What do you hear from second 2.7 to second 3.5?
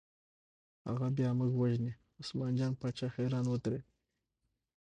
باچا حیران